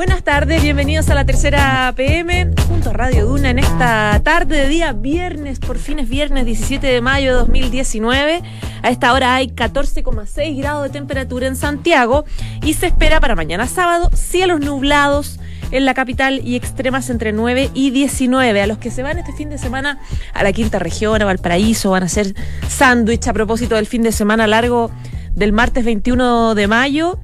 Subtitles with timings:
[0.00, 4.66] Buenas tardes, bienvenidos a la tercera PM junto a Radio Duna en esta tarde de
[4.66, 8.40] día viernes, por fin es viernes 17 de mayo de 2019.
[8.82, 12.24] A esta hora hay 14,6 grados de temperatura en Santiago
[12.62, 15.38] y se espera para mañana sábado cielos nublados
[15.70, 18.62] en la capital y extremas entre 9 y 19.
[18.62, 20.00] A los que se van este fin de semana
[20.32, 22.34] a la quinta región, a Valparaíso, van a hacer
[22.70, 24.90] sándwich a propósito del fin de semana largo
[25.34, 27.18] del martes 21 de mayo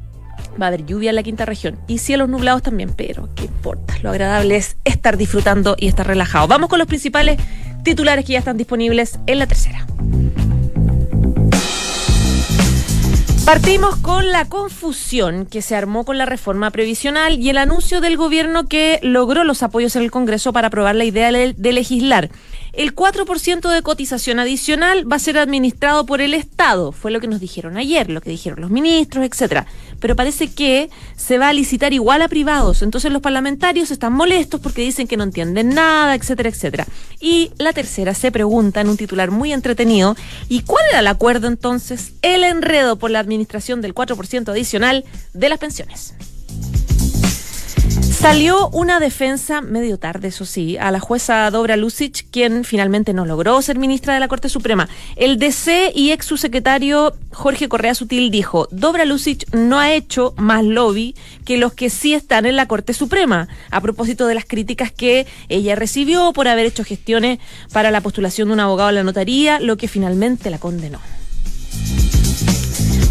[0.61, 3.95] va a haber lluvia en la quinta región y cielos nublados también, pero qué importa,
[4.03, 6.49] lo agradable es estar disfrutando y estar relajado.
[6.49, 7.39] Vamos con los principales
[7.83, 9.87] titulares que ya están disponibles en la tercera.
[13.47, 18.17] Partimos con la confusión que se armó con la reforma previsional y el anuncio del
[18.17, 22.29] gobierno que logró los apoyos en el Congreso para aprobar la idea de legislar
[22.77, 27.27] el 4% de cotización adicional va a ser administrado por el Estado, fue lo que
[27.27, 29.67] nos dijeron ayer, lo que dijeron los ministros, etcétera.
[29.99, 34.61] Pero parece que se va a licitar igual a privados, entonces los parlamentarios están molestos
[34.61, 36.87] porque dicen que no entienden nada, etcétera, etcétera.
[37.19, 40.15] Y la tercera se pregunta en un titular muy entretenido,
[40.51, 42.13] ¿y cuál era el acuerdo entonces?
[42.21, 46.15] El enredo por la administración del 4% adicional de las pensiones.
[47.91, 53.25] Salió una defensa medio tarde, eso sí, a la jueza Dobra Lucic, quien finalmente no
[53.25, 54.89] logró ser ministra de la Corte Suprema.
[55.15, 60.65] El DC y ex subsecretario Jorge Correa Sutil dijo, Dobra Lucic no ha hecho más
[60.65, 61.15] lobby
[61.45, 65.27] que los que sí están en la Corte Suprema, a propósito de las críticas que
[65.49, 67.39] ella recibió por haber hecho gestiones
[67.73, 70.99] para la postulación de un abogado a la notaría, lo que finalmente la condenó.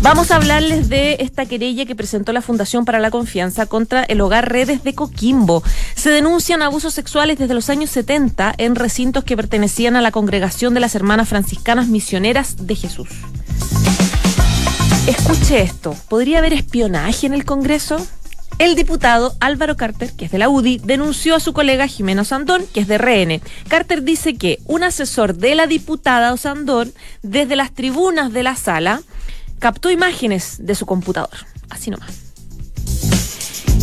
[0.05, 4.21] Vamos a hablarles de esta querella que presentó la Fundación para la Confianza contra el
[4.21, 5.63] hogar Redes de Coquimbo.
[5.95, 10.75] Se denuncian abusos sexuales desde los años 70 en recintos que pertenecían a la congregación
[10.75, 13.09] de las Hermanas Franciscanas Misioneras de Jesús.
[15.07, 17.97] Escuche esto, ¿podría haber espionaje en el Congreso?
[18.59, 22.63] El diputado Álvaro Carter, que es de la UDI, denunció a su colega Jimeno Osandón,
[22.73, 23.41] que es de RN.
[23.67, 26.93] Carter dice que un asesor de la diputada Osandón,
[27.23, 29.01] desde las tribunas de la sala,
[29.65, 31.31] captó imágenes de su computador.
[31.71, 32.11] Así nomás.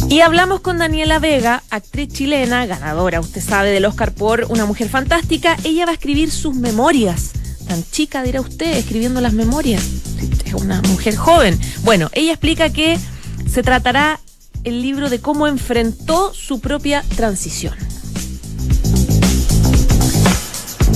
[0.08, 4.88] Y hablamos con Daniela Vega, actriz chilena, ganadora, usted sabe, del Oscar por Una Mujer
[4.88, 5.56] Fantástica.
[5.64, 7.32] Ella va a escribir sus memorias.
[7.66, 9.82] Tan chica, dirá usted, escribiendo las memorias.
[10.44, 11.58] Es una mujer joven.
[11.82, 12.96] Bueno, ella explica que
[13.50, 14.20] se tratará
[14.62, 17.74] el libro de cómo enfrentó su propia transición.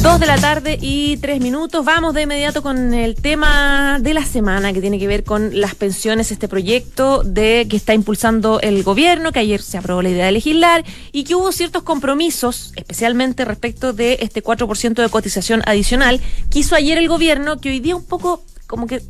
[0.07, 1.85] Dos de la tarde y tres minutos.
[1.85, 5.75] Vamos de inmediato con el tema de la semana que tiene que ver con las
[5.75, 10.27] pensiones, este proyecto de que está impulsando el gobierno, que ayer se aprobó la idea
[10.27, 16.21] de legislar y que hubo ciertos compromisos, especialmente respecto de este 4% de cotización adicional
[16.53, 19.03] que hizo ayer el gobierno, que hoy día un poco como que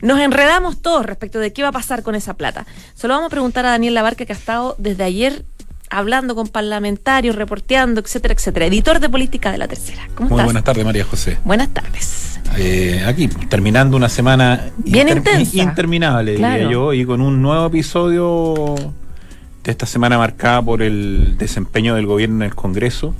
[0.00, 2.66] nos enredamos todos respecto de qué va a pasar con esa plata.
[2.96, 5.44] Solo vamos a preguntar a Daniel Labarca, que ha estado desde ayer
[5.92, 8.66] hablando con parlamentarios, reporteando, etcétera, etcétera.
[8.66, 10.08] Editor de política de la tercera.
[10.14, 11.38] ¿Cómo Muy buenas tardes, María José.
[11.44, 12.40] Buenas tardes.
[12.56, 15.62] Eh, aquí, terminando una semana Bien intensa.
[15.62, 18.74] interminable, diría yo, y con un nuevo episodio
[19.62, 23.14] de esta semana marcada por el desempeño del gobierno en el Congreso,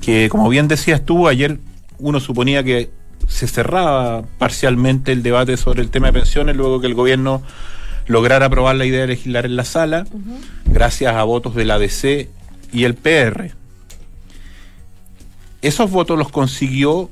[0.00, 1.58] que como bien decías tú, ayer
[1.98, 2.90] uno suponía que
[3.28, 7.42] se cerraba parcialmente el debate sobre el tema de pensiones, luego que el gobierno
[8.10, 10.04] lograr aprobar la idea de legislar en la sala,
[10.66, 12.28] gracias a votos del ADC
[12.72, 13.52] y el PR.
[15.62, 17.08] Esos votos los consiguió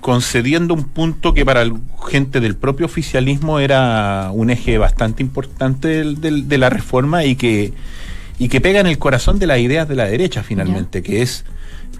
[0.00, 1.64] concediendo un punto que para
[2.08, 7.72] gente del propio oficialismo era un eje bastante importante de la reforma y que,
[8.38, 11.44] y que pega en el corazón de las ideas de la derecha finalmente, que es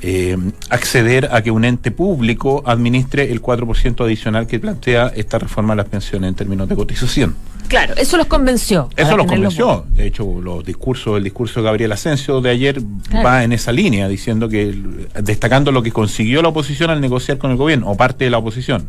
[0.02, 0.36] eh,
[0.70, 5.78] acceder a que un ente público administre el 4% adicional que plantea esta reforma de
[5.78, 7.34] las pensiones en términos de cotización.
[7.69, 8.88] Claro, eso los convenció.
[8.96, 9.84] Eso los convenció.
[9.90, 12.81] De hecho, los discursos, el discurso de Gabriel Asensio de ayer
[13.25, 14.75] va en esa línea, diciendo que,
[15.20, 18.38] destacando lo que consiguió la oposición al negociar con el gobierno, o parte de la
[18.38, 18.88] oposición.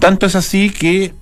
[0.00, 1.14] Tanto es así que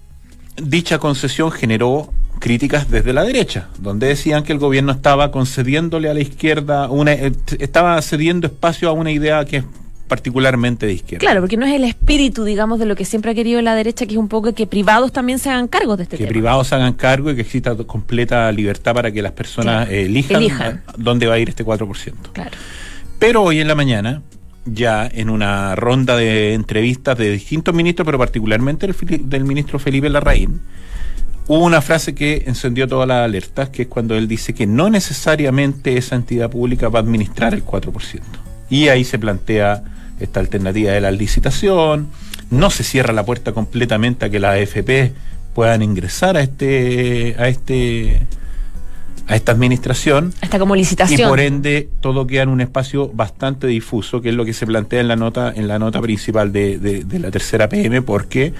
[0.56, 2.12] dicha concesión generó
[2.46, 7.12] críticas desde la derecha, donde decían que el gobierno estaba concediéndole a la izquierda una
[7.12, 9.64] eh, estaba cediendo espacio a una idea que es
[10.06, 11.26] particularmente de izquierda.
[11.26, 14.06] Claro, porque no es el espíritu, digamos, de lo que siempre ha querido la derecha,
[14.06, 16.28] que es un poco que privados también se hagan cargo de este tema.
[16.28, 20.84] Que privados se hagan cargo y que exista completa libertad para que las personas elijan,
[20.96, 22.12] dónde va a ir este 4%.
[22.32, 22.50] Claro.
[23.18, 24.22] Pero hoy en la mañana,
[24.66, 28.88] ya en una ronda de entrevistas de distintos ministros, pero particularmente
[29.18, 30.60] del ministro Felipe Larraín,
[31.48, 34.90] hubo una frase que encendió todas las alertas, que es cuando él dice que no
[34.90, 38.20] necesariamente esa entidad pública va a administrar el 4%.
[38.68, 39.82] Y ahí se plantea
[40.18, 42.08] esta alternativa de la licitación,
[42.50, 45.12] no se cierra la puerta completamente a que las AFP
[45.54, 48.26] puedan ingresar a este a este
[49.28, 50.32] a esta administración.
[50.40, 51.20] Hasta como licitación.
[51.20, 54.66] Y por ende todo queda en un espacio bastante difuso, que es lo que se
[54.66, 58.54] plantea en la nota en la nota principal de, de la tercera PM, porque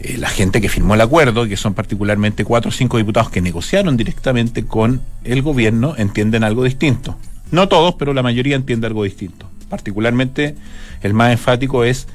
[0.00, 3.40] eh, la gente que firmó el acuerdo, que son particularmente cuatro o cinco diputados que
[3.40, 7.16] negociaron directamente con el gobierno, entienden algo distinto.
[7.50, 9.50] No todos, pero la mayoría entiende algo distinto.
[9.68, 10.54] Particularmente
[11.02, 12.06] el más enfático es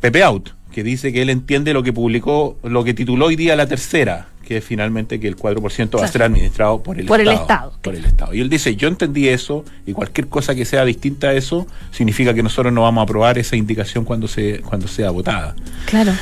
[0.00, 3.56] Pepe Out, que dice que él entiende lo que publicó, lo que tituló hoy día
[3.56, 7.20] la tercera, que es finalmente que el 4% va a ser administrado por el por
[7.20, 7.36] Estado.
[7.36, 8.34] El Estado por el Estado.
[8.34, 12.32] Y él dice, yo entendí eso y cualquier cosa que sea distinta a eso significa
[12.32, 15.56] que nosotros no vamos a aprobar esa indicación cuando, se, cuando sea votada.
[15.86, 16.12] Claro.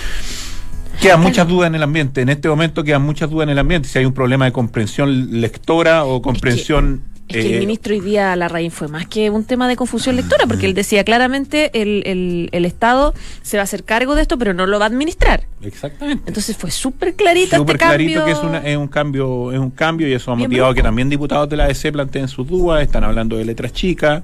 [1.00, 2.20] Quedan muchas dudas en el ambiente.
[2.20, 3.88] En este momento quedan muchas dudas en el ambiente.
[3.88, 7.02] Si hay un problema de comprensión lectora o comprensión.
[7.28, 9.74] Es que, el eh, ministro hoy día la raíz fue más que un tema de
[9.74, 14.22] confusión lectora, porque él decía claramente el, el, Estado se va a hacer cargo de
[14.22, 15.42] esto, pero no lo va a administrar.
[15.60, 16.22] Exactamente.
[16.28, 20.06] Entonces fue súper clarito Súper este clarito que es, es, un cambio, es un cambio
[20.06, 23.36] y eso ha motivado que también diputados de la ADC planteen sus dudas, están hablando
[23.36, 24.22] de letras chicas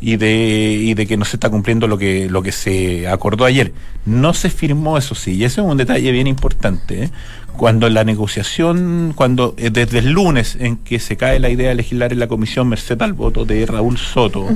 [0.00, 3.44] y de, y de que no se está cumpliendo lo que, lo que se acordó
[3.44, 3.72] ayer.
[4.06, 7.04] No se firmó, eso sí, y ese es un detalle bien importante.
[7.04, 7.10] ¿eh?
[7.56, 11.74] Cuando la negociación, cuando eh, desde el lunes en que se cae la idea de
[11.74, 14.48] legislar en la comisión merced al voto de Raúl Soto,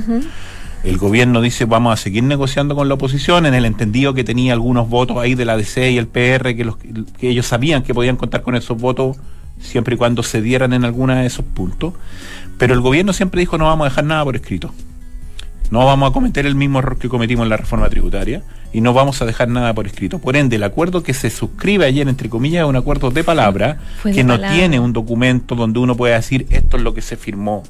[0.83, 4.53] el gobierno dice vamos a seguir negociando con la oposición en el entendido que tenía
[4.53, 7.93] algunos votos ahí de la DC y el PR que, los, que ellos sabían que
[7.93, 9.17] podían contar con esos votos
[9.59, 11.93] siempre y cuando se dieran en alguno de esos puntos.
[12.57, 14.73] Pero el gobierno siempre dijo no vamos a dejar nada por escrito.
[15.71, 18.93] No vamos a cometer el mismo error que cometimos en la reforma tributaria y no
[18.93, 20.19] vamos a dejar nada por escrito.
[20.19, 23.79] Por ende, el acuerdo que se suscribe ayer, entre comillas, es un acuerdo de palabra
[24.03, 27.63] que no tiene un documento donde uno pueda decir esto es lo que se firmó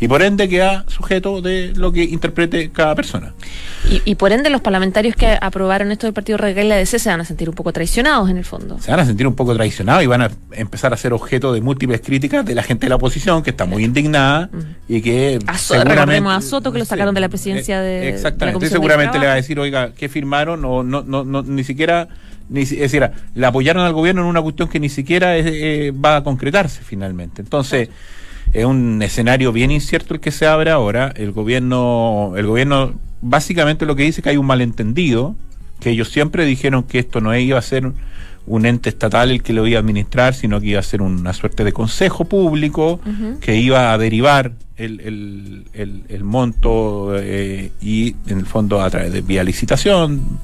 [0.00, 3.34] y por ende queda sujeto de lo que interprete cada persona.
[4.04, 7.08] Y, por ende los parlamentarios que aprobaron esto del Partido Radical y la DC se
[7.08, 8.78] van a sentir un poco traicionados en el fondo.
[8.80, 11.60] Se van a sentir un poco traicionados y van a empezar a ser objeto de
[11.60, 14.50] múltiples críticas de la gente de la oposición que está muy indignada
[14.88, 19.18] y que a seguramente a Soto que lo sacaron de la presidencia de exactamente seguramente
[19.18, 22.08] le va a decir oiga qué firmaron o no no no ni siquiera
[22.48, 26.16] ni, es decir, le apoyaron al gobierno en una cuestión que ni siquiera eh, va
[26.16, 27.42] a concretarse finalmente.
[27.42, 27.90] Entonces,
[28.52, 31.12] es un escenario bien incierto el que se abre ahora.
[31.16, 35.36] El gobierno, el gobierno básicamente lo que dice es que hay un malentendido,
[35.80, 37.92] que ellos siempre dijeron que esto no iba a ser
[38.46, 41.32] un ente estatal el que lo iba a administrar, sino que iba a ser una
[41.34, 43.00] suerte de consejo público
[43.40, 49.20] que iba a derivar el, el, monto eh, y en el fondo a través de
[49.20, 50.38] vía licitación,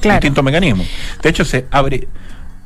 [0.00, 0.86] distintos mecanismos.
[1.22, 2.08] De hecho, se abre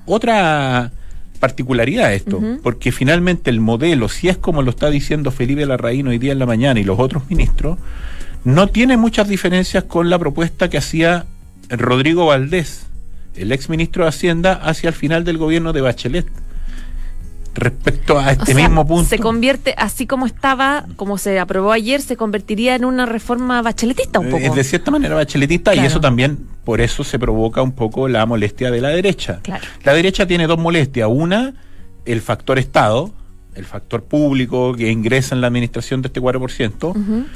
[0.06, 0.92] otra
[1.40, 6.18] particularidad esto, porque finalmente el modelo, si es como lo está diciendo Felipe Larraín hoy
[6.18, 7.78] día en la mañana y los otros ministros,
[8.44, 11.26] no tiene muchas diferencias con la propuesta que hacía
[11.68, 12.86] Rodrigo Valdés,
[13.36, 16.26] el ex ministro de Hacienda, hacia el final del gobierno de Bachelet
[17.54, 19.08] respecto a este mismo punto.
[19.08, 24.18] Se convierte, así como estaba, como se aprobó ayer, se convertiría en una reforma bacheletista
[24.18, 24.44] un eh, poco.
[24.44, 28.26] Es de cierta manera bacheletista y eso también, por eso se provoca un poco la
[28.26, 29.40] molestia de la derecha.
[29.84, 31.08] La derecha tiene dos molestias.
[31.10, 31.54] Una,
[32.04, 33.12] el factor Estado,
[33.54, 37.26] el factor público que ingresa en la administración de este 4%.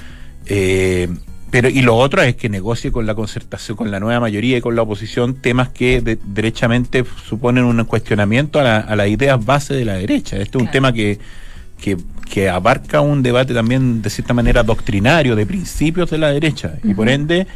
[0.47, 1.09] eh,
[1.51, 4.61] pero y lo otro es que negocie con la concertación, con la nueva mayoría y
[4.61, 9.95] con la oposición temas que derechamente suponen un cuestionamiento a, las ideas base de la
[9.95, 10.37] derecha.
[10.37, 11.19] Este es un tema que,
[11.79, 16.75] que, abarca un debate también de cierta manera doctrinario, de principios de la derecha.
[16.85, 17.47] Y por ende,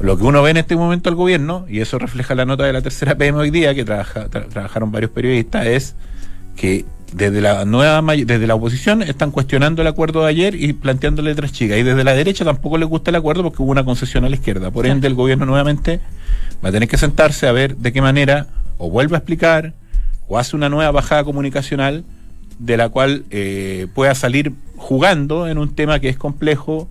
[0.00, 2.72] lo que uno ve en este momento al gobierno, y eso refleja la nota de
[2.72, 5.96] la tercera PM hoy día, que trabajaron varios periodistas, es
[6.54, 11.22] que desde la nueva desde la oposición están cuestionando el acuerdo de ayer y planteando
[11.22, 11.78] letras chicas.
[11.78, 14.36] Y desde la derecha tampoco les gusta el acuerdo porque hubo una concesión a la
[14.36, 14.70] izquierda.
[14.70, 16.00] Por ende el gobierno nuevamente
[16.64, 18.46] va a tener que sentarse a ver de qué manera
[18.78, 19.74] o vuelve a explicar
[20.28, 22.04] o hace una nueva bajada comunicacional
[22.58, 26.88] de la cual eh, pueda salir jugando en un tema que es complejo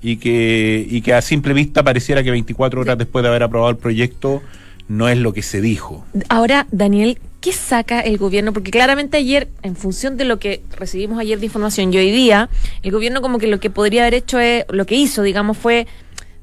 [0.00, 3.70] y que, y que a simple vista pareciera que 24 horas después de haber aprobado
[3.70, 4.42] el proyecto
[4.88, 6.04] no es lo que se dijo.
[6.28, 8.52] Ahora, Daniel, ¿qué saca el gobierno?
[8.52, 12.48] Porque claramente ayer, en función de lo que recibimos ayer de información y hoy día,
[12.82, 15.86] el gobierno como que lo que podría haber hecho es, lo que hizo, digamos, fue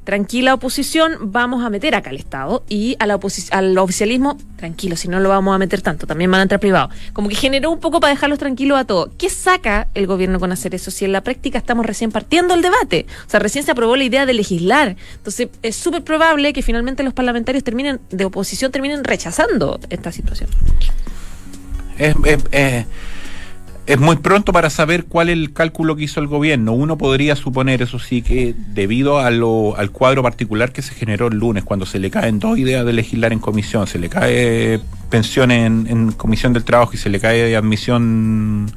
[0.03, 3.19] tranquila oposición, vamos a meter acá al Estado y a la
[3.51, 6.93] al oficialismo, tranquilo, si no lo vamos a meter tanto, también van a entrar privados.
[7.13, 9.09] Como que generó un poco para dejarlos tranquilos a todos.
[9.17, 12.61] ¿Qué saca el gobierno con hacer eso si en la práctica estamos recién partiendo el
[12.61, 13.05] debate?
[13.25, 14.95] O sea, recién se aprobó la idea de legislar.
[15.15, 20.49] Entonces, es súper probable que finalmente los parlamentarios terminen, de oposición, terminen rechazando esta situación.
[21.97, 22.85] es
[23.99, 26.73] muy pronto para saber cuál es el cálculo que hizo el gobierno.
[26.73, 31.27] Uno podría suponer, eso sí, que debido a lo, al cuadro particular que se generó
[31.27, 34.79] el lunes, cuando se le caen dos ideas de legislar en comisión, se le cae
[35.09, 38.71] pensión en, comisión del trabajo y se le cae admisión,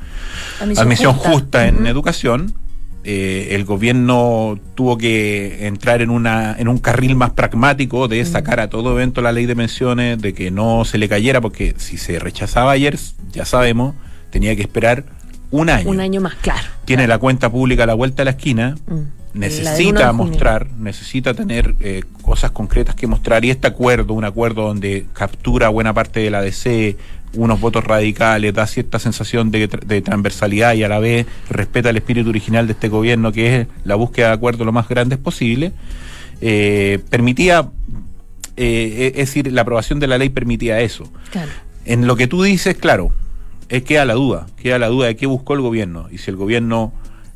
[0.61, 2.55] admisión, justa, en educación,
[3.05, 8.59] eh, el gobierno tuvo que entrar en una en un carril más pragmático de sacar
[8.59, 11.99] a todo evento la ley de pensiones, de que no se le cayera, porque si
[11.99, 12.99] se rechazaba ayer,
[13.31, 13.95] ya sabemos,
[14.37, 15.05] tenía que esperar
[15.51, 15.89] un año.
[15.89, 16.69] Un año más, claro.
[16.85, 18.77] Tiene la cuenta pública a la vuelta de la esquina.
[18.87, 19.39] Mm.
[19.39, 23.47] Necesita mostrar, necesita tener eh, cosas concretas que mostrar.
[23.47, 26.99] Y este acuerdo, un acuerdo donde captura buena parte de la DC,
[27.33, 29.69] unos votos radicales, da cierta sensación de,
[30.03, 33.95] transversalidad y a la vez respeta el espíritu original de este gobierno, que es la
[33.95, 35.73] búsqueda de acuerdos lo más grandes posible,
[36.43, 37.71] eh, permitía,
[38.59, 41.11] eh, es decir, la aprobación de la ley permitía eso.
[41.87, 43.13] En lo que tú dices, claro,
[43.69, 46.09] es queda la duda, queda la duda de qué buscó el gobierno.
[46.11, 46.93] Y si el gobierno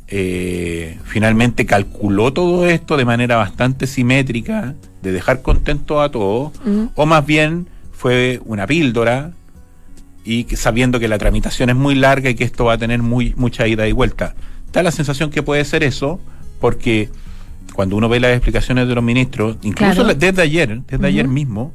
[0.09, 6.53] eh, finalmente calculó todo esto de manera bastante simétrica, de dejar contento a todos,
[6.95, 9.33] o más bien fue una píldora
[10.25, 13.35] y sabiendo que la tramitación es muy larga y que esto va a tener muy,
[13.37, 14.35] mucha ida y vuelta.
[14.73, 16.21] Da la sensación que puede ser eso,
[16.61, 17.09] porque
[17.73, 21.73] cuando uno ve las explicaciones de los ministros, incluso desde ayer, desde ayer mismo,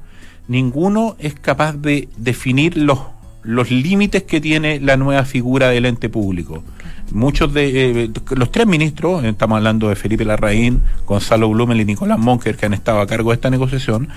[0.47, 2.99] ninguno es capaz de definir los
[3.45, 6.63] los límites que tiene la nueva figura del ente público.
[7.11, 12.17] Muchos de eh, los tres ministros, estamos hablando de Felipe Larraín, Gonzalo Blumel y Nicolás
[12.17, 14.09] Monker, que han estado a cargo de esta negociación,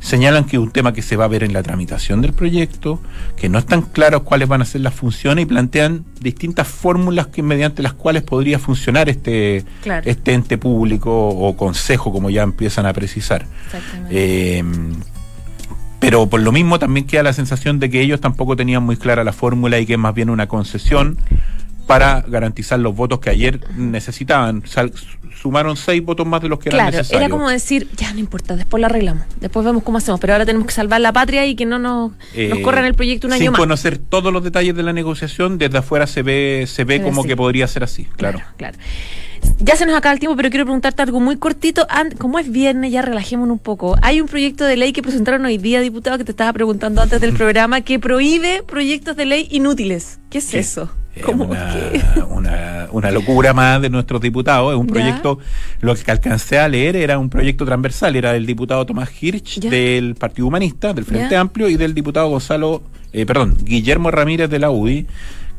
[0.00, 3.00] señalan que es un tema que se va a ver en la tramitación del proyecto,
[3.36, 7.44] que no están claros cuáles van a ser las funciones y plantean distintas fórmulas que
[7.44, 9.64] mediante las cuales podría funcionar este,
[10.04, 13.46] este ente público o consejo, como ya empiezan a precisar.
[14.10, 14.64] Eh,
[16.02, 19.22] pero por lo mismo también queda la sensación de que ellos tampoco tenían muy clara
[19.22, 21.16] la fórmula y que es más bien una concesión
[21.86, 24.64] para garantizar los votos que ayer necesitaban.
[25.40, 27.08] sumaron seis votos más de los que eran necesarios.
[27.10, 30.32] Claro, era como decir, ya no importa, después lo arreglamos, después vemos cómo hacemos, pero
[30.32, 33.28] ahora tenemos que salvar la patria y que no nos, nos eh, corran el proyecto
[33.28, 33.58] un año más.
[33.58, 37.22] Sin conocer todos los detalles de la negociación, desde afuera se ve, se ve como
[37.22, 38.40] que podría ser así, claro.
[38.56, 38.76] claro.
[39.58, 41.86] Ya se nos acaba el tiempo, pero quiero preguntarte algo muy cortito.
[42.18, 43.96] Como es viernes, ya relajémonos un poco.
[44.02, 47.20] Hay un proyecto de ley que presentaron hoy día, diputado, que te estaba preguntando antes
[47.20, 50.18] del programa, que prohíbe proyectos de ley inútiles.
[50.30, 50.90] ¿Qué es eso?
[51.24, 51.44] ¿Cómo
[52.30, 54.72] una, una, locura más de nuestros diputados.
[54.72, 55.38] Es un proyecto,
[55.80, 60.14] lo que alcancé a leer era un proyecto transversal, era del diputado Tomás Hirsch del
[60.14, 62.82] Partido Humanista, del Frente Amplio, y del diputado Gonzalo,
[63.12, 65.06] eh, perdón, Guillermo Ramírez de la UDI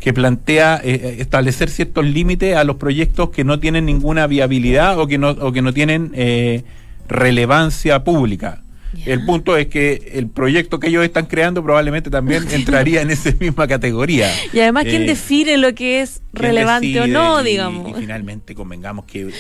[0.04, 5.00] que plantea eh, eh, establecer ciertos límites a los proyectos que no tienen ninguna viabilidad
[5.00, 6.66] o que no, o que no tienen eh,
[7.08, 8.63] relevancia pública.
[9.06, 13.32] El punto es que el proyecto que ellos están creando probablemente también entraría en esa
[13.40, 14.30] misma categoría.
[14.52, 17.90] Y además, ¿quién define lo que es relevante o no, digamos?
[17.90, 19.32] y finalmente convengamos que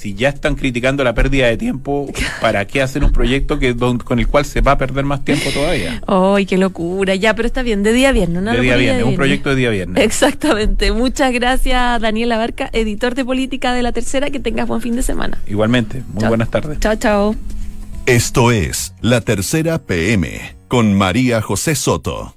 [0.00, 4.18] si ya están criticando la pérdida de tiempo, ¿para qué hacer un proyecto que con
[4.18, 6.00] el cual se va a perder más tiempo todavía?
[6.06, 7.14] ¡Ay, qué locura!
[7.16, 8.50] Ya, pero está bien, de día a viernes, ¿no?
[8.50, 10.02] De día a viernes, un proyecto de día a viernes.
[10.02, 10.92] Exactamente.
[10.92, 14.30] Muchas gracias, Daniel Abarca, editor de política de La Tercera.
[14.30, 15.38] Que tengas buen fin de semana.
[15.46, 16.80] Igualmente, muy buenas tardes.
[16.80, 17.36] Chao, chao.
[18.10, 22.34] Esto es La Tercera PM con María José Soto.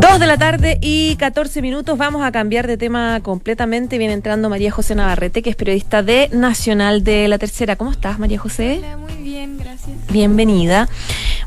[0.00, 1.98] Dos de la tarde y 14 minutos.
[1.98, 3.98] Vamos a cambiar de tema completamente.
[3.98, 7.76] Viene entrando María José Navarrete, que es periodista de Nacional de la Tercera.
[7.76, 8.78] ¿Cómo estás, María José?
[8.78, 9.90] Hola, muy bien, gracias.
[10.10, 10.88] Bienvenida.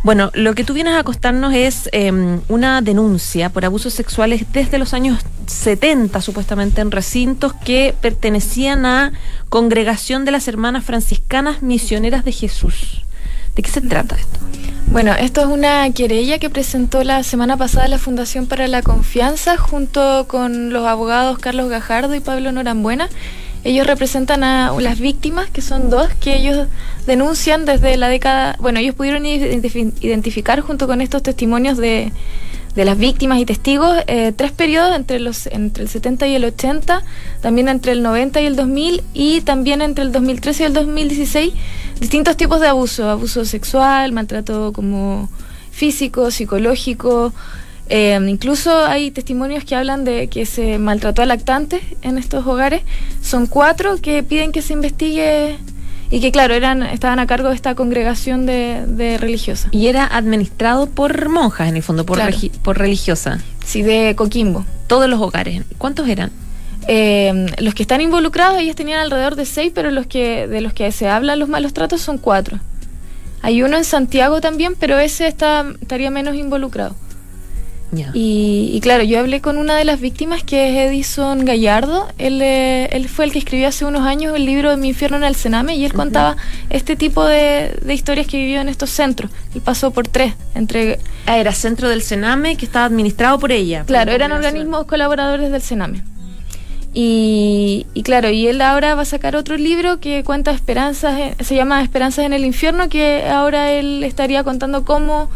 [0.03, 4.77] Bueno, lo que tú vienes a acostarnos es em, una denuncia por abusos sexuales desde
[4.77, 5.17] los años
[5.47, 9.13] 70, supuestamente, en recintos que pertenecían a
[9.49, 13.03] Congregación de las Hermanas Franciscanas Misioneras de Jesús.
[13.55, 14.39] ¿De qué se trata esto?
[14.87, 19.57] Bueno, esto es una querella que presentó la semana pasada la Fundación para la Confianza
[19.57, 23.09] junto con los abogados Carlos Gajardo y Pablo Norambuena.
[23.63, 26.67] Ellos representan a las víctimas, que son dos, que ellos
[27.07, 32.11] denuncian desde la década, bueno, ellos pudieron identificar junto con estos testimonios de,
[32.75, 36.45] de las víctimas y testigos, eh, tres periodos entre, los, entre el 70 y el
[36.45, 37.03] 80,
[37.41, 41.53] también entre el 90 y el 2000 y también entre el 2013 y el 2016
[41.99, 45.29] distintos tipos de abuso, abuso sexual, maltrato como
[45.71, 47.33] físico, psicológico,
[47.89, 52.81] Eh, incluso hay testimonios que hablan de que se maltrató a lactantes en estos hogares.
[53.21, 55.57] Son cuatro que piden que se investigue
[56.09, 59.67] y que claro, eran, estaban a cargo de esta congregación de, de religiosas.
[59.73, 62.35] Y era administrado por monjas, en el fondo, por, Claro.
[62.63, 63.41] por religiosas.
[63.65, 64.65] Sí, de Coquimbo.
[64.87, 65.63] Todos los hogares.
[65.77, 66.31] ¿Cuántos eran?
[66.87, 70.73] Eh, los que están involucrados, ellos tenían alrededor de seis, pero los que de los
[70.73, 72.59] que se hablan los malos tratos son cuatro.
[73.41, 76.95] Hay uno en Santiago también, pero ese está, estaría menos involucrado.
[78.13, 82.07] Y, y claro, yo hablé con una de las víctimas que es Edison Gallardo.
[82.17, 85.17] Él, eh, él fue el que escribió hace unos años el libro de Mi infierno
[85.17, 86.35] en el Sename y él contaba
[86.71, 89.29] este tipo de, de historias que vivió en estos centros.
[89.53, 93.83] Él pasó por tres, entre Ah, era centro del Sename que estaba administrado por ella.
[93.85, 96.03] Claro, por eran organismos colaboradores del Sename.
[96.93, 101.55] Y, y claro, y él ahora va a sacar otro libro que cuenta esperanzas, se
[101.55, 105.29] llama Esperanzas en el infierno, que ahora él estaría contando cómo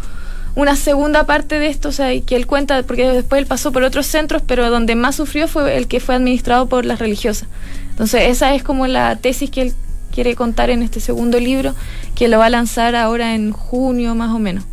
[0.58, 3.84] una segunda parte de esto, o sea, que él cuenta, porque después él pasó por
[3.84, 7.48] otros centros, pero donde más sufrió fue el que fue administrado por las religiosas.
[7.92, 9.74] Entonces, esa es como la tesis que él
[10.12, 11.76] quiere contar en este segundo libro,
[12.16, 14.64] que lo va a lanzar ahora en junio más o menos.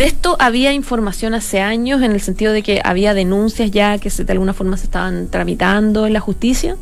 [0.00, 4.08] De esto había información hace años en el sentido de que había denuncias ya que
[4.08, 6.78] se, de alguna forma se estaban tramitando en la justicia.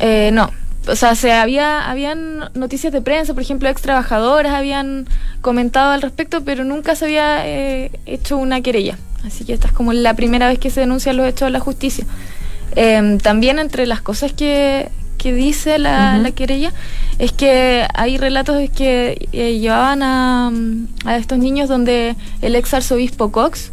[0.00, 0.50] Eh, no.
[0.88, 5.06] O sea, se había, habían noticias de prensa, por ejemplo, ex trabajadoras habían
[5.40, 8.98] comentado al respecto, pero nunca se había eh, hecho una querella.
[9.24, 11.60] Así que esta es como la primera vez que se denuncian los hechos de la
[11.60, 12.06] justicia.
[12.74, 16.72] Eh, también entre las cosas que, que dice la, la querella
[17.18, 22.72] es que hay relatos que eh, llevaban a, mm, a estos niños donde el ex
[22.72, 23.72] arzobispo Cox,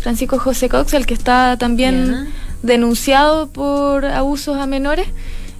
[0.00, 2.28] Francisco José Cox, el que está también
[2.62, 5.06] denunciado por abusos a menores,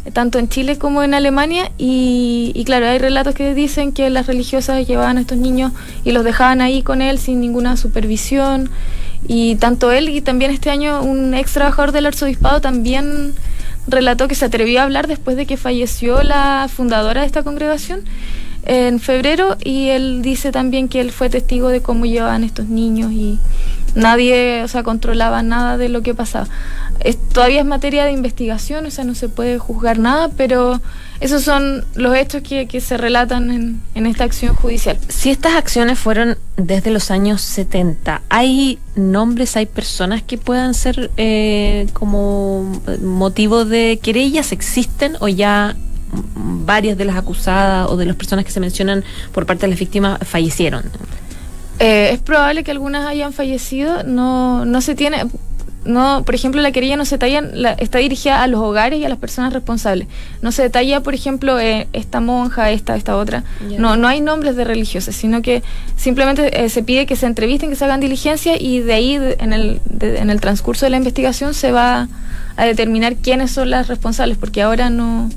[0.04, 1.72] eh, tanto en Chile como en Alemania.
[1.78, 5.72] Y, y claro, hay relatos que dicen que las religiosas llevaban a estos niños
[6.04, 8.70] y los dejaban ahí con él sin ninguna supervisión.
[9.26, 13.34] Y tanto él y también este año un ex trabajador del arzobispado también
[13.88, 18.02] relató que se atrevió a hablar después de que falleció la fundadora de esta congregación
[18.64, 23.12] en febrero y él dice también que él fue testigo de cómo llevaban estos niños
[23.12, 23.38] y
[23.98, 26.48] nadie, o sea, controlaba nada de lo que pasaba.
[27.00, 30.80] Es, todavía es materia de investigación, o sea, no se puede juzgar nada, pero
[31.20, 34.98] esos son los hechos que, que se relatan en, en esta acción judicial.
[35.08, 41.10] Si estas acciones fueron desde los años 70, ¿hay nombres, hay personas que puedan ser
[41.16, 44.52] eh, como motivo de querellas?
[44.52, 45.76] ¿Existen o ya
[46.34, 49.78] varias de las acusadas o de las personas que se mencionan por parte de las
[49.78, 50.84] víctimas fallecieron?
[51.80, 55.24] Eh, es probable que algunas hayan fallecido, no, no se tiene,
[55.84, 59.04] no, por ejemplo, la querella no se detalla, la- está dirigida a los hogares y
[59.04, 60.08] a las personas responsables.
[60.42, 63.44] No se detalla, por ejemplo, eh, esta monja, esta, esta otra.
[63.78, 65.62] No, no hay nombres de religiosas, sino que
[65.96, 69.36] simplemente eh, se pide que se entrevisten, que se hagan diligencia y de ahí, de-
[69.38, 72.08] en, el, de- en el transcurso de la investigación, se va
[72.56, 75.30] a determinar quiénes son las responsables, porque ahora no,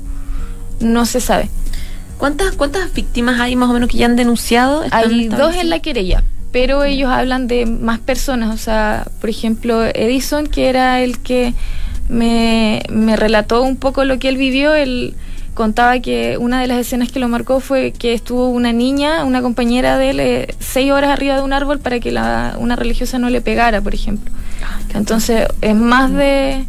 [0.80, 1.48] no se sabe.
[2.18, 4.84] ¿Cuántas, ¿Cuántas víctimas hay más o menos que ya han denunciado?
[4.84, 6.22] ¿Están Hay dos en la querella,
[6.52, 8.54] pero ellos hablan de más personas.
[8.54, 11.54] O sea, por ejemplo, Edison, que era el que
[12.08, 15.14] me, me relató un poco lo que él vivió, él
[15.54, 19.42] contaba que una de las escenas que lo marcó fue que estuvo una niña, una
[19.42, 23.18] compañera de él, eh, seis horas arriba de un árbol para que la, una religiosa
[23.18, 24.32] no le pegara, por ejemplo.
[24.94, 26.64] Entonces, es más de...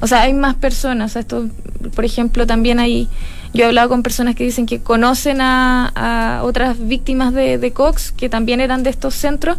[0.00, 1.10] O sea, hay más personas.
[1.10, 1.48] O sea, esto,
[1.94, 3.08] por ejemplo, también hay...
[3.56, 7.72] Yo he hablado con personas que dicen que conocen a, a otras víctimas de, de
[7.72, 9.56] Cox, que también eran de estos centros,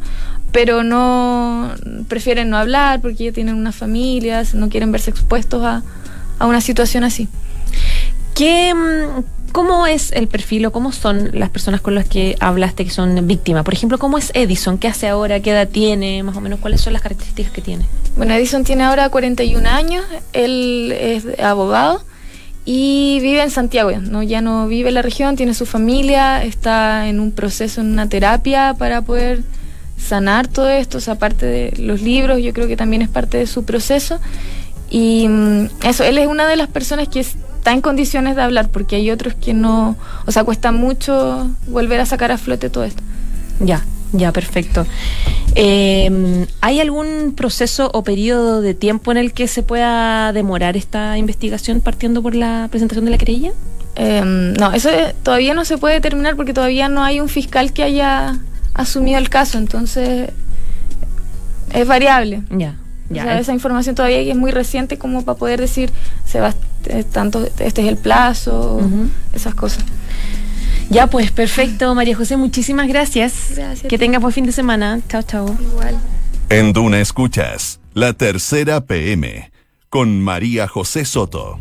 [0.51, 1.71] pero no
[2.07, 5.81] prefieren no hablar porque ya tienen unas familias, no quieren verse expuestos a,
[6.37, 7.27] a una situación así.
[8.35, 12.85] ¿Qué, mm, ¿Cómo es el perfil o cómo son las personas con las que hablaste
[12.85, 13.63] que son víctimas?
[13.63, 14.77] Por ejemplo, ¿cómo es Edison?
[14.77, 15.39] ¿Qué hace ahora?
[15.39, 16.21] ¿Qué edad tiene?
[16.21, 17.85] Más o menos, ¿cuáles son las características que tiene?
[18.15, 22.03] Bueno, Edison tiene ahora 41 años, él es abogado
[22.69, 24.23] y vive en Santiago, ¿no?
[24.23, 28.09] ya no vive en la región, tiene su familia, está en un proceso, en una
[28.09, 29.41] terapia para poder
[29.97, 33.37] sanar todo esto, o sea, aparte de los libros, yo creo que también es parte
[33.37, 34.19] de su proceso.
[34.89, 38.67] Y mm, eso, él es una de las personas que está en condiciones de hablar,
[38.67, 42.83] porque hay otros que no, o sea, cuesta mucho volver a sacar a flote todo
[42.83, 43.01] esto.
[43.61, 43.81] Ya,
[44.13, 44.85] ya, perfecto.
[45.55, 51.17] Eh, ¿Hay algún proceso o periodo de tiempo en el que se pueda demorar esta
[51.17, 53.51] investigación partiendo por la presentación de la querella?
[53.95, 57.73] Eh, no, eso eh, todavía no se puede determinar porque todavía no hay un fiscal
[57.73, 58.37] que haya
[58.75, 60.29] asumido el caso, entonces
[61.73, 62.43] es variable.
[62.51, 62.75] Ya,
[63.09, 63.23] O ya.
[63.23, 65.91] sea, esa información todavía es muy reciente como para poder decir,
[66.25, 66.53] se va,
[66.85, 68.79] eh, tanto, este es el plazo,
[69.33, 69.83] esas cosas.
[70.89, 73.51] Ya, pues perfecto, María José, muchísimas gracias.
[73.55, 73.97] Gracias Que ti.
[73.97, 74.99] tenga buen fin de semana.
[75.09, 75.55] Chao, chao.
[75.71, 75.97] Igual.
[76.49, 79.51] En Duna Escuchas, la tercera PM,
[79.89, 81.59] con María José Soto.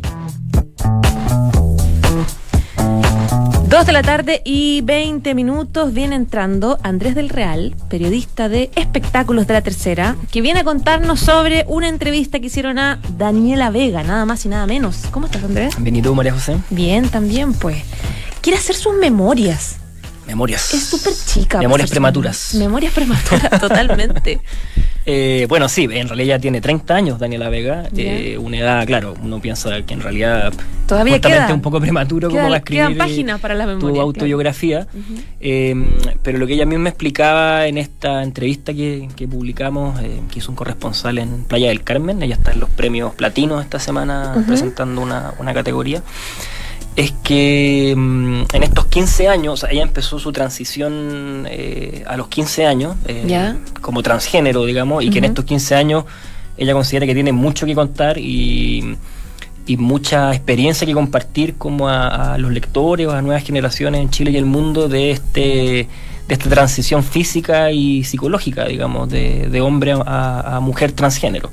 [3.69, 9.45] Dos de la tarde y 20 minutos viene entrando Andrés del Real, periodista de espectáculos
[9.45, 14.03] de la tercera, que viene a contarnos sobre una entrevista que hicieron a Daniela Vega,
[14.03, 15.03] nada más y nada menos.
[15.11, 15.75] ¿Cómo estás, Andrés?
[15.79, 16.55] Bien, ¿y tú, María José?
[16.69, 17.83] Bien, también, pues.
[18.47, 19.75] Quiere hacer sus memorias.
[20.25, 20.73] Memorias.
[20.73, 21.57] Es súper chica.
[21.57, 22.55] Memorias pues, prematuras.
[22.55, 24.39] Memorias prematuras, totalmente.
[25.05, 29.15] Eh, bueno, sí, en realidad ya tiene 30 años Daniela Vega, eh, una edad, claro,
[29.21, 30.53] uno piensa que en realidad
[30.85, 33.65] todavía justamente queda, un poco prematuro queda, como va a escribir quedan páginas para la
[33.65, 34.97] memoria, tu autobiografía, claro.
[34.97, 35.23] uh -huh.
[35.41, 40.21] eh, pero lo que ella misma me explicaba en esta entrevista que, que publicamos, eh,
[40.31, 43.79] que hizo un corresponsal en Playa del Carmen, ella está en los premios platinos esta
[43.79, 44.45] semana uh -huh.
[44.45, 46.01] presentando una, una categoría
[46.97, 52.65] es que mmm, en estos 15 años, ella empezó su transición eh, a los 15
[52.65, 55.13] años, eh, como transgénero, digamos, y uh -huh.
[55.13, 56.05] que en estos 15 años
[56.57, 58.97] ella considera que tiene mucho que contar y,
[59.67, 64.09] y mucha experiencia que compartir como a, a, los lectores o a nuevas generaciones en
[64.09, 65.87] Chile y el mundo de este
[66.27, 71.51] de esta transición física y psicológica, digamos, de, de hombre a, a mujer transgénero.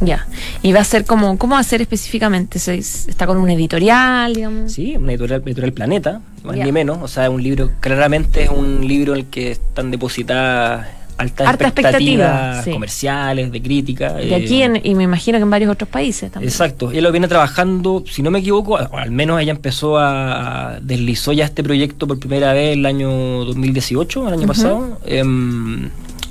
[0.00, 0.26] Ya.
[0.62, 2.58] Y va a ser como, ¿cómo va a ser específicamente?
[2.58, 4.72] ¿Está con un editorial, digamos?
[4.72, 6.64] Sí, una editorial, editorial Planeta, más yeah.
[6.64, 6.98] ni menos.
[7.02, 10.86] O sea, un libro, claramente es un libro en el que están depositadas
[11.18, 12.70] altas Harta expectativas expectativa, sí.
[12.72, 14.14] comerciales, de crítica.
[14.14, 16.50] De aquí en, y me imagino que en varios otros países también.
[16.50, 16.90] Exacto.
[16.90, 21.32] Ella lo viene trabajando, si no me equivoco, al menos ella empezó a, a deslizó
[21.32, 23.10] ya este proyecto por primera vez el año
[23.44, 24.48] 2018, el año uh -huh.
[24.48, 24.98] pasado.
[25.06, 25.22] Eh,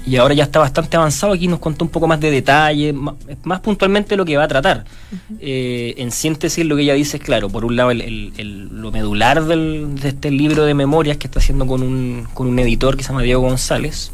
[0.05, 1.33] y ahora ya está bastante avanzado.
[1.33, 4.47] Aquí nos contó un poco más de detalle, más, más puntualmente lo que va a
[4.47, 4.85] tratar.
[5.11, 5.37] Uh -huh.
[5.39, 8.81] eh, en síntesis, lo que ella dice es claro: por un lado, el, el, el,
[8.81, 12.57] lo medular del, de este libro de memorias que está haciendo con un, con un
[12.59, 14.11] editor que se llama Diego González,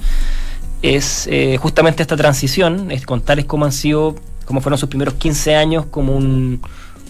[0.82, 5.56] es eh, justamente esta transición, es contarles cómo han sido, cómo fueron sus primeros 15
[5.56, 6.62] años como un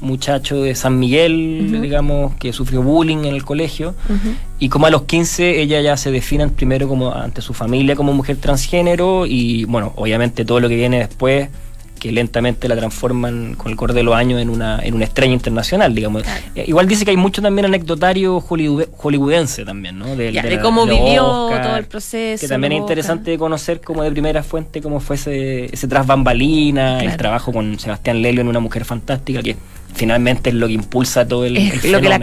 [0.02, 1.82] muchacho de San Miguel, uh -huh.
[1.82, 4.36] digamos, que sufrió bullying en el colegio, uh -huh.
[4.60, 8.14] y como a los 15 ella ya se define primero como ante su familia como
[8.14, 11.50] mujer transgénero y bueno, obviamente todo lo que viene después
[11.98, 15.34] que lentamente la transforman con el correr de los años en una, en una estrella
[15.34, 16.24] internacional, digamos.
[16.24, 16.42] Claro.
[16.56, 20.16] Igual dice que hay mucho también anecdotario hollywood, hollywoodense también, ¿no?
[20.16, 22.42] De, ya, de, de cómo vivió Oscar, todo el proceso.
[22.42, 26.06] Que también es interesante de conocer como de primera fuente cómo fue ese, ese tras
[26.06, 27.12] bambalina, claro.
[27.12, 29.56] el trabajo con Sebastián Lelio en Una Mujer Fantástica, que
[29.98, 31.58] finalmente es lo que impulsa todo el.
[31.58, 32.20] Es el lo que la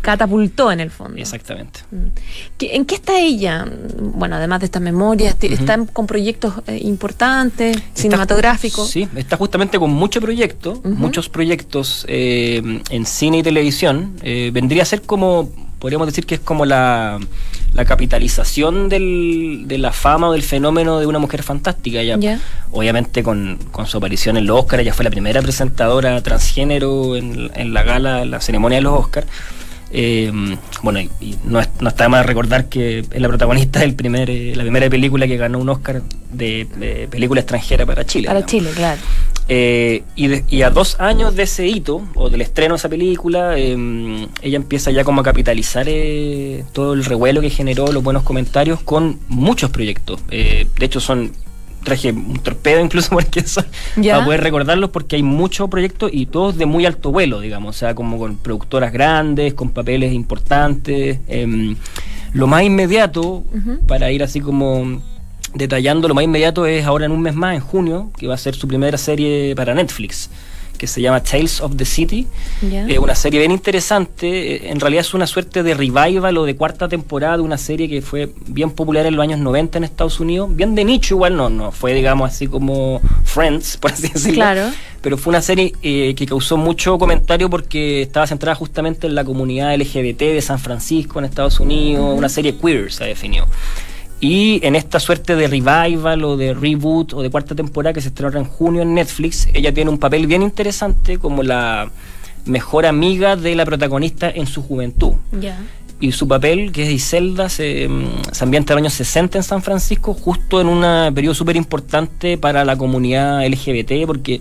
[0.00, 1.18] catapultó en el fondo.
[1.18, 1.80] Exactamente.
[2.60, 3.66] ¿En qué está ella?
[3.98, 5.52] Bueno, además de estas memorias, uh -huh.
[5.52, 8.90] ¿está con proyectos eh, importantes, está, cinematográficos?
[8.90, 10.94] Sí, está justamente con muchos proyectos, uh -huh.
[10.94, 14.16] muchos proyectos eh, en cine y televisión.
[14.22, 15.50] Eh, vendría a ser como,
[15.84, 17.20] podríamos decir que es como la,
[17.74, 22.00] la capitalización del, de la fama o del fenómeno de una mujer fantástica.
[22.00, 22.40] Ella, yeah.
[22.70, 27.50] obviamente, con, con, su aparición en los Oscars, ella fue la primera presentadora transgénero en,
[27.54, 29.26] en la gala, en la ceremonia de los Oscars.
[29.90, 30.32] Eh,
[30.82, 34.28] bueno, y, y no, es, no, está más recordar que es la protagonista del primer,
[34.30, 38.26] eh, la primera película que ganó un Oscar de, de película extranjera para Chile.
[38.26, 38.50] Para digamos.
[38.50, 39.00] Chile, claro.
[39.48, 42.88] Eh, y, de, y, a dos años de ese hito, o del estreno de esa
[42.88, 43.76] película, eh,
[44.40, 48.80] ella empieza ya como a capitalizar eh, todo el revuelo que generó, los buenos comentarios,
[48.80, 50.26] con muchos proyectos.
[50.28, 51.32] de hecho, son
[51.84, 53.64] traje un torpedo incluso porque eso,
[53.96, 54.14] ¿Ya?
[54.14, 57.78] para poder recordarlos porque hay muchos proyectos y todos de muy alto vuelo, digamos, o
[57.78, 61.20] sea, como con productoras grandes, con papeles importantes.
[61.28, 61.76] Eh,
[62.32, 63.78] lo más inmediato, uh -huh.
[63.86, 65.00] para ir así como
[65.54, 68.38] detallando, lo más inmediato es ahora en un mes más, en junio, que va a
[68.38, 70.30] ser su primera serie para Netflix
[70.78, 72.26] que se llama Tales of the City.
[72.60, 72.88] Yeah.
[72.88, 74.70] Eh, una serie bien interesante.
[74.70, 78.02] En realidad es una suerte de revival o de cuarta temporada de una serie que
[78.02, 80.54] fue bien popular en los años 90 en Estados Unidos.
[80.54, 84.34] Bien de nicho, igual no, no fue, digamos, así como Friends, por así decirlo.
[84.34, 84.70] Claro.
[85.00, 89.24] Pero fue una serie eh, que causó mucho comentario porque estaba centrada justamente en la
[89.24, 92.16] comunidad LGBT de San Francisco, en Estados Unidos.
[92.16, 93.46] Una serie queer se definió.
[94.24, 98.08] Y en esta suerte de revival o de reboot o de cuarta temporada que se
[98.08, 101.90] estrena en junio en Netflix, ella tiene un papel bien interesante como la
[102.46, 105.12] mejor amiga de la protagonista en su juventud.
[105.38, 105.58] Yeah.
[106.00, 107.86] Y su papel, que es Iselda, se,
[108.32, 112.38] se ambienta en los años 60 en San Francisco, justo en un periodo súper importante
[112.38, 114.40] para la comunidad LGBT, porque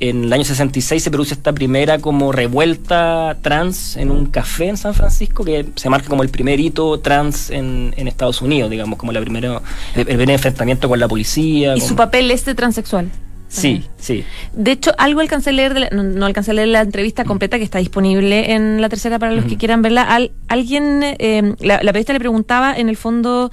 [0.00, 4.76] en el año 66 se produce esta primera como revuelta trans en un café en
[4.78, 8.98] San Francisco que se marca como el primer hito trans en, en Estados Unidos, digamos,
[8.98, 9.60] como la primera,
[9.94, 11.76] el, primer enfrentamiento con la policía.
[11.76, 11.88] ¿Y con...
[11.88, 13.10] su papel es de transexual?
[13.48, 14.24] Sí, sí.
[14.52, 17.24] De hecho, algo alcancé a leer, de la, no, no, alcancé a leer la entrevista
[17.24, 19.48] completa que está disponible en la tercera para los mm.
[19.48, 20.02] que quieran verla.
[20.02, 23.50] Al, alguien, eh, la, la periodista le preguntaba en el fondo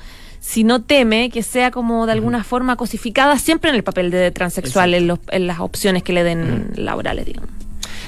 [0.47, 4.31] si no teme que sea como de alguna forma cosificada siempre en el papel de
[4.31, 7.49] transexual, en, los, en, las opciones que le den laborales, digamos.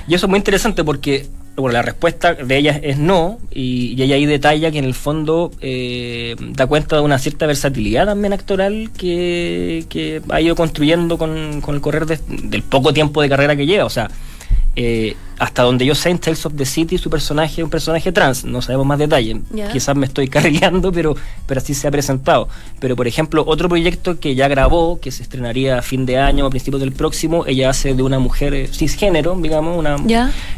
[0.07, 4.15] Y eso es muy interesante porque bueno, la respuesta de ella es no, y, ella
[4.15, 8.89] ahí detalla que en el fondo eh, da cuenta de una cierta versatilidad también actoral
[8.97, 13.65] que, que ha ido construyendo con, con el correr del poco tiempo de carrera que
[13.65, 13.83] lleva.
[13.83, 14.09] O sea,
[14.81, 18.13] eh, hasta donde yo sé en Tales of the City su personaje es un personaje
[18.13, 19.37] trans, no sabemos más detalles.
[19.73, 22.47] Quizás me estoy carrileando, pero, pero así se ha presentado.
[22.79, 26.45] Pero por ejemplo, otro proyecto que ya grabó, que se estrenaría a fin de año,
[26.45, 29.97] a principios del próximo, ella hace de una mujer eh, cisgénero, digamos, una,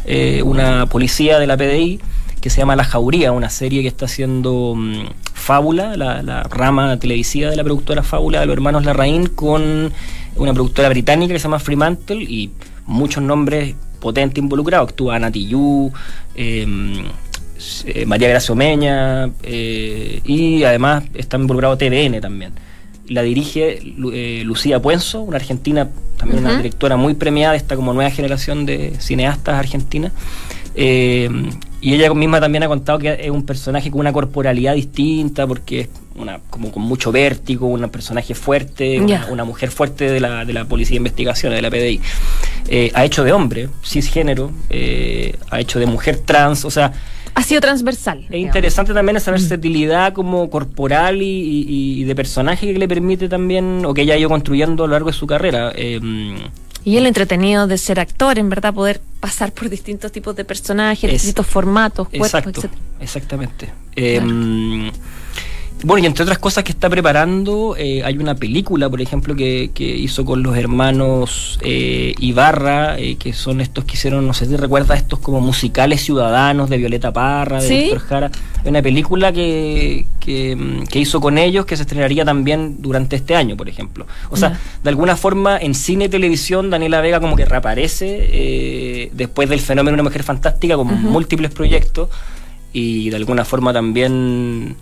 [0.06, 2.00] eh, una policía de la PDI
[2.42, 7.00] que se llama La Jauría, una serie que está haciendo mm, Fábula, la, la, rama
[7.00, 9.92] televisiva de la productora Fábula de los hermanos Larraín, con
[10.36, 12.52] una productora británica que se llama Fremantle y
[12.86, 14.84] muchos nombres potente involucrado.
[14.84, 15.32] Actúa Ana
[16.36, 17.06] em,
[17.86, 22.52] eh, María Gracia Omeña eh, y además está involucrado TVN también.
[23.08, 23.80] La dirige
[24.14, 28.96] eh, Lucía Puenzo, una argentina, también una directora muy premiada, está como nueva generación de
[29.00, 30.12] cineastas argentinas.
[30.74, 31.50] Em,
[31.82, 35.82] y ella misma también ha contado que es un personaje con una corporalidad distinta, porque
[35.82, 40.54] es una, como con mucho vértigo, un personaje fuerte, una, mujer fuerte de la, de
[40.54, 42.00] la Policía de Investigaciones, de la PDI.
[42.68, 46.94] Eh, ha hecho de hombre, cisgénero, eh, ha hecho de mujer trans, o sea...
[47.34, 48.26] Ha sido transversal.
[48.30, 49.36] Es interesante también esa mm.
[49.36, 54.30] versatilidad como corporal y, de personaje que le permite también, o que ella ha ido
[54.30, 55.72] construyendo a lo largo de su carrera.
[55.76, 56.00] Eh,
[56.84, 61.12] y el entretenido de ser actor, en verdad, poder pasar por distintos tipos de personajes,
[61.12, 62.72] distintos formatos, cuerpos, etc.
[63.00, 63.70] Exactamente.
[63.96, 64.92] Em,
[65.84, 69.72] bueno, y entre otras cosas que está preparando, eh, hay una película, por ejemplo, que,
[69.78, 74.56] hizo con los hermanos eh, Ibarra, eh, que son estos que hicieron, no sé si
[74.56, 78.32] recuerdas, estos como musicales ciudadanos de Violeta Parra, de Víctor Jara.
[78.64, 83.58] Hay una película que, que, hizo con ellos que se estrenaría también durante este año,
[83.58, 84.06] por ejemplo.
[84.30, 89.50] O sea, de alguna forma, en cine y televisión, Daniela Vega como que reaparece después
[89.50, 92.10] del fenómeno de una mujer fantástica con múltiples proyectos
[92.72, 94.76] y de alguna forma también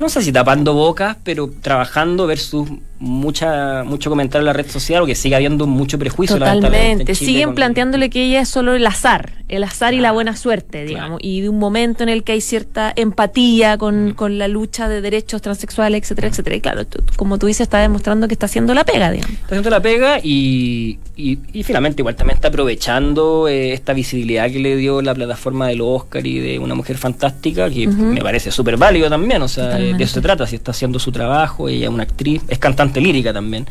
[0.00, 2.68] no sé si tapando bocas, pero trabajando versus
[3.00, 6.38] mucha mucho comentario en la red social o que sigue habiendo mucho prejuicio.
[6.38, 7.14] Totalmente.
[7.14, 11.18] Siguen planteándole que ella es solo el azar, el azar y la buena suerte, digamos,
[11.22, 15.00] y de un momento en el que hay cierta empatía con, con la lucha de
[15.00, 16.56] derechos transexuales, etcétera, etcétera.
[16.56, 16.82] Y claro,
[17.16, 19.34] como tú dices, está demostrando que está haciendo la pega, digamos.
[19.34, 24.58] Está haciendo la pega y, y, finalmente igual también está aprovechando eh, esta visibilidad que
[24.58, 28.76] le dio la plataforma del Oscar y de una mujer fantástica, que me parece súper
[28.76, 31.90] válido también, o sea, de eso se trata, si está haciendo su trabajo, ella es
[31.90, 33.66] una actriz, es cantante lírica también.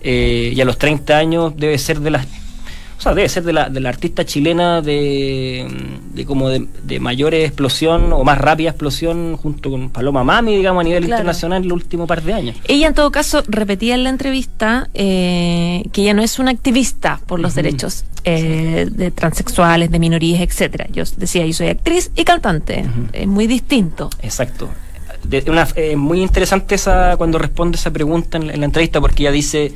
[0.00, 2.26] Eh, y a los 30 años debe ser de las
[2.98, 5.68] o sea, debe ser de la, de la artista chilena de,
[6.14, 10.84] de como de, mayor explosión o más rápida explosión junto con Paloma Mami, digamos, a
[10.84, 12.56] nivel internacional en el último par de años.
[12.66, 17.20] Ella en todo caso repetía en la entrevista eh, que ella no es una activista
[17.24, 20.88] por los derechos eh, de transexuales, de minorías, etcétera.
[20.90, 22.84] Yo decía, yo soy actriz y cantante.
[23.12, 24.10] Es muy distinto.
[24.22, 24.68] Exacto
[25.48, 29.72] una, eh, muy interesante esa cuando responde esa pregunta en, la entrevista porque ella dice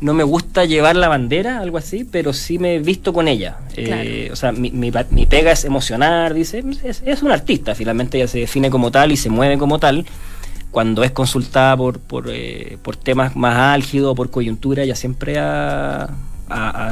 [0.00, 3.58] no me gusta llevar la bandera, algo así, pero sí me he visto con ella.
[3.76, 4.90] Eh, o sea, mi, mi,
[5.26, 6.64] pega es emocionar, dice,
[7.04, 10.06] es, un artista, finalmente ella se define como tal y se mueve como tal.
[10.70, 16.08] Cuando es consultada por, por, eh, por temas más álgidos, por coyuntura, ella siempre ha,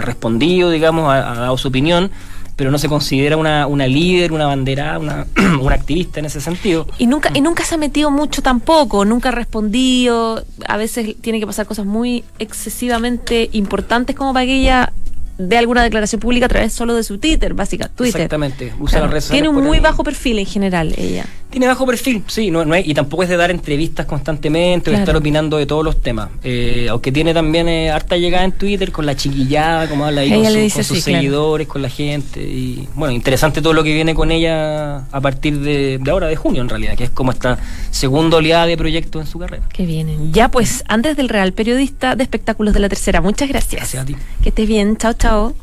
[0.02, 2.10] respondido, digamos, ha dado su opinión
[2.58, 5.28] pero no se considera una, una líder, una bandera, una,
[5.60, 6.88] una activista en ese sentido.
[6.98, 11.38] Y nunca, y nunca se ha metido mucho tampoco, nunca ha respondido, a veces tiene
[11.38, 14.92] que pasar cosas muy excesivamente importantes como para que ella
[15.38, 17.96] de alguna declaración pública a través solo de su Twitter, básicamente.
[17.96, 18.22] Twitter.
[18.22, 21.26] Exactamente, usa las redes Tiene un muy bajo perfil en general ella.
[21.50, 24.98] Tiene bajo perfil, sí, no, no y tampoco es de dar entrevistas constantemente o de
[24.98, 26.28] estar opinando de todos los temas.
[26.44, 30.30] Eh, aunque tiene también eh, harta llegada en Twitter con la chiquillada, como habla ahí
[30.70, 32.42] con, sus seguidores, con la gente.
[32.42, 36.60] Y bueno, interesante todo lo que viene con ella a partir de, ahora, de junio
[36.60, 37.58] en realidad, que es como esta
[37.90, 39.62] segunda oleada de proyectos en su carrera.
[39.72, 40.32] Que vienen.
[40.34, 43.80] Ya pues, antes del Real Periodista de Espectáculos de la Tercera, muchas gracias.
[43.80, 44.16] Gracias a ti.
[44.42, 45.54] Que estés bien, chao, chao.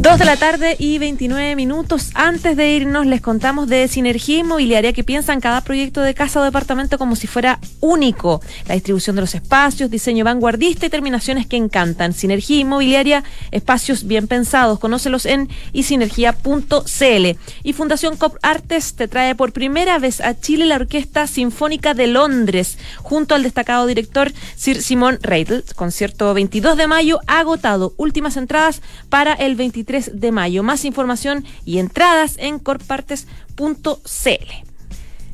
[0.00, 2.12] Dos de la tarde y 29 minutos.
[2.14, 6.40] Antes de irnos, les contamos de Sinergia Inmobiliaria que piensa en cada proyecto de casa
[6.40, 8.40] o departamento como si fuera único.
[8.68, 12.12] La distribución de los espacios, diseño vanguardista y terminaciones que encantan.
[12.12, 14.78] Sinergia Inmobiliaria, espacios bien pensados.
[14.78, 17.38] Conócelos en isinergia.cl.
[17.64, 22.06] Y Fundación Cop Artes te trae por primera vez a Chile la Orquesta Sinfónica de
[22.06, 25.64] Londres, junto al destacado director Sir Simon Reidel.
[25.74, 27.94] Concierto 22 de mayo, agotado.
[27.96, 29.56] Últimas entradas para el
[29.88, 30.62] 23 de mayo.
[30.62, 33.24] Más información y entradas en corpartes.cl.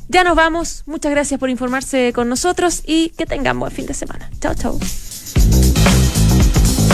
[0.07, 0.83] Ya nos vamos.
[0.85, 4.29] Muchas gracias por informarse con nosotros y que tengan buen fin de semana.
[4.39, 4.79] Chao, chao.